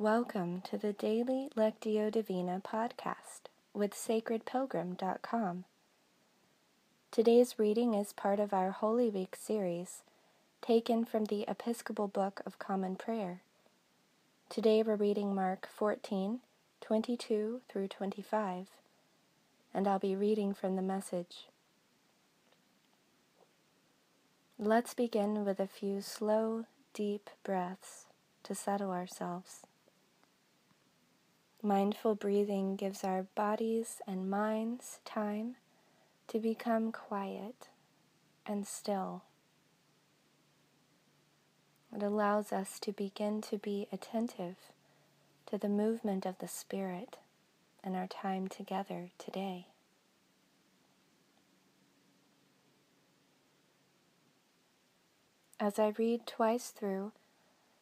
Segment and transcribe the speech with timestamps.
[0.00, 5.64] Welcome to the Daily Lectio Divina podcast with sacredpilgrim.com.
[7.10, 10.00] Today's reading is part of our Holy Week series,
[10.62, 13.42] taken from the Episcopal Book of Common Prayer.
[14.48, 16.40] Today we're reading Mark 14,
[16.80, 18.68] 22 through 25,
[19.74, 21.48] and I'll be reading from the message.
[24.58, 26.64] Let's begin with a few slow,
[26.94, 28.06] deep breaths
[28.44, 29.66] to settle ourselves.
[31.62, 35.56] Mindful breathing gives our bodies and minds time
[36.28, 37.68] to become quiet
[38.46, 39.24] and still.
[41.94, 44.56] It allows us to begin to be attentive
[45.46, 47.18] to the movement of the Spirit
[47.84, 49.66] in our time together today.
[55.58, 57.12] As I read twice through,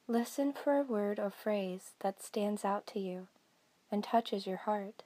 [0.09, 3.29] listen for a word or phrase that stands out to you
[3.91, 5.03] and touches your heart.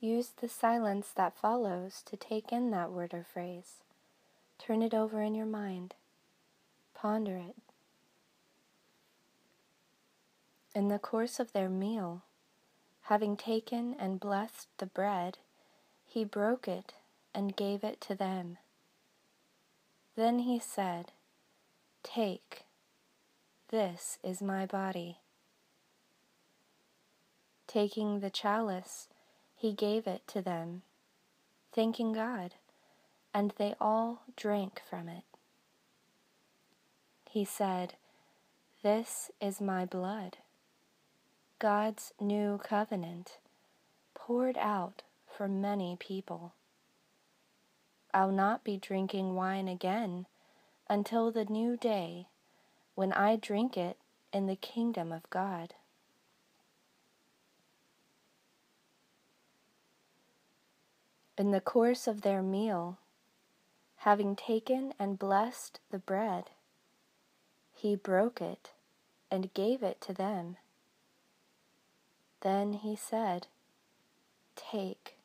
[0.00, 3.76] Use the silence that follows to take in that word or phrase.
[4.58, 5.94] Turn it over in your mind.
[6.94, 7.56] Ponder it.
[10.74, 12.22] In the course of their meal,
[13.02, 15.38] having taken and blessed the bread,
[16.06, 16.94] he broke it
[17.34, 18.58] and gave it to them.
[20.16, 21.12] Then he said,
[22.02, 22.64] Take,
[23.70, 25.21] this is my body.
[27.72, 29.08] Taking the chalice,
[29.56, 30.82] he gave it to them,
[31.72, 32.52] thanking God,
[33.32, 35.22] and they all drank from it.
[37.30, 37.94] He said,
[38.82, 40.36] This is my blood,
[41.58, 43.38] God's new covenant,
[44.12, 46.52] poured out for many people.
[48.12, 50.26] I'll not be drinking wine again
[50.90, 52.26] until the new day
[52.94, 53.96] when I drink it
[54.30, 55.72] in the kingdom of God.
[61.38, 62.98] In the course of their meal,
[63.96, 66.50] having taken and blessed the bread,
[67.72, 68.72] he broke it
[69.30, 70.56] and gave it to them.
[72.42, 73.46] Then he said,
[74.56, 75.16] Take,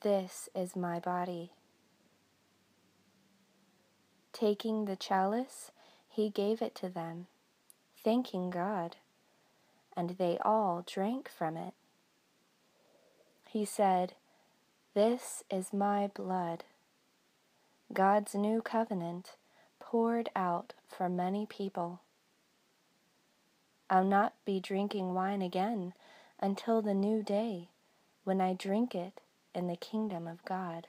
[0.00, 1.52] this is my body.
[4.32, 5.70] Taking the chalice,
[6.08, 7.28] he gave it to them,
[8.02, 8.96] thanking God,
[9.96, 11.74] and they all drank from it.
[13.48, 14.14] He said,
[14.94, 16.64] this is my blood,
[17.92, 19.36] God's new covenant
[19.78, 22.00] poured out for many people.
[23.88, 25.94] I'll not be drinking wine again
[26.40, 27.68] until the new day
[28.24, 29.20] when I drink it
[29.54, 30.88] in the kingdom of God.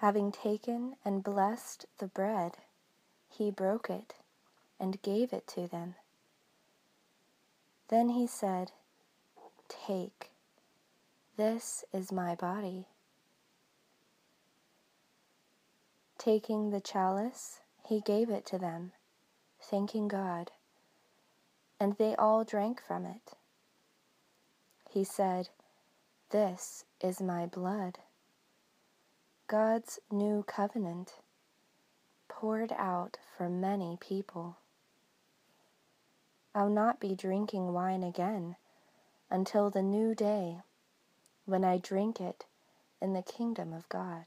[0.00, 2.56] Having taken and blessed the bread,
[3.28, 4.14] he broke it
[4.78, 5.94] and gave it to them.
[7.88, 8.72] Then he said,
[9.68, 10.30] Take,
[11.36, 12.86] this is my body.
[16.16, 18.92] Taking the chalice, he gave it to them,
[19.60, 20.50] thanking God,
[21.78, 23.34] and they all drank from it.
[24.88, 25.50] He said,
[26.30, 27.98] This is my blood
[29.50, 31.14] God's new covenant
[32.28, 34.58] poured out for many people.
[36.54, 38.54] I'll not be drinking wine again
[39.28, 40.60] until the new day
[41.46, 42.44] when I drink it
[43.02, 44.26] in the kingdom of God.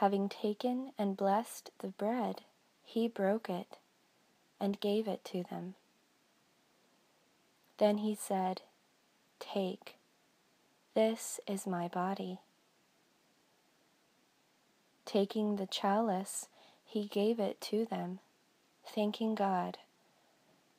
[0.00, 2.42] Having taken and blessed the bread,
[2.84, 3.78] he broke it
[4.60, 5.74] and gave it to them.
[7.78, 8.60] Then he said,
[9.40, 9.94] Take,
[10.94, 12.40] this is my body.
[15.06, 16.48] Taking the chalice,
[16.84, 18.18] he gave it to them,
[18.86, 19.78] thanking God,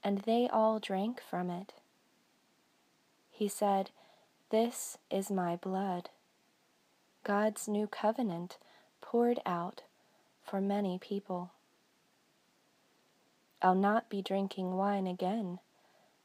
[0.03, 1.73] and they all drank from it.
[3.31, 3.89] He said,
[4.51, 6.11] This is my blood,
[7.23, 8.57] God's new covenant
[9.12, 9.83] poured out
[10.44, 11.50] for many people.
[13.62, 15.59] I'll not be drinking wine again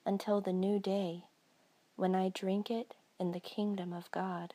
[0.05, 1.23] until the new day
[1.95, 4.55] when I drink it in the kingdom of God.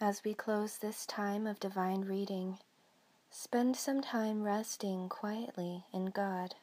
[0.00, 2.58] As we close this time of divine reading,
[3.32, 6.54] spend some time resting quietly in God.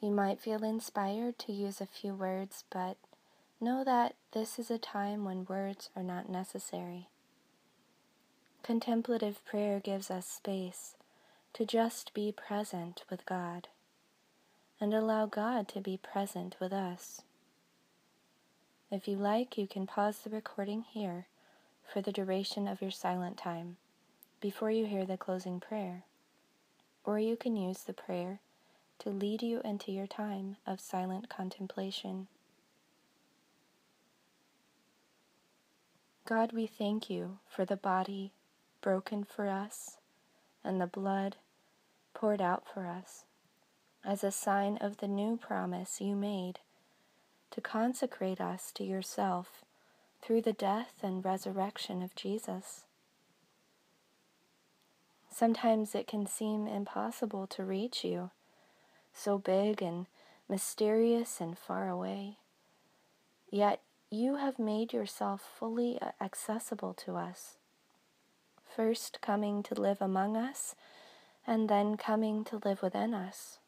[0.00, 2.96] You might feel inspired to use a few words, but
[3.60, 7.06] know that this is a time when words are not necessary.
[8.64, 10.96] Contemplative prayer gives us space
[11.52, 13.68] to just be present with God
[14.80, 17.22] and allow God to be present with us.
[18.90, 21.26] If you like, you can pause the recording here
[21.92, 23.76] for the duration of your silent time
[24.40, 26.04] before you hear the closing prayer.
[27.04, 28.40] Or you can use the prayer
[28.98, 32.28] to lead you into your time of silent contemplation.
[36.26, 38.32] God, we thank you for the body
[38.82, 39.96] broken for us
[40.62, 41.36] and the blood
[42.12, 43.24] poured out for us
[44.04, 46.58] as a sign of the new promise you made
[47.50, 49.64] to consecrate us to yourself
[50.20, 52.84] through the death and resurrection of Jesus.
[55.30, 58.30] Sometimes it can seem impossible to reach you,
[59.14, 60.06] so big and
[60.48, 62.38] mysterious and far away.
[63.50, 67.56] Yet you have made yourself fully accessible to us,
[68.64, 70.74] first coming to live among us,
[71.46, 73.58] and then coming to live within us,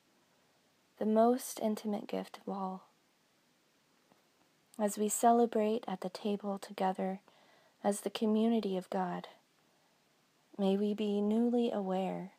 [0.98, 2.89] the most intimate gift of all
[4.80, 7.20] as we celebrate at the table together
[7.84, 9.28] as the community of God.
[10.58, 12.32] May we be newly aware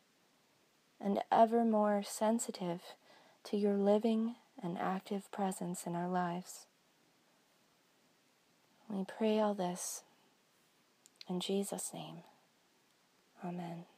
[1.00, 2.80] and ever more sensitive
[3.44, 6.66] to your living and active presence in our lives.
[8.88, 10.02] We pray all this
[11.28, 12.18] in Jesus' name.
[13.44, 13.91] Amen.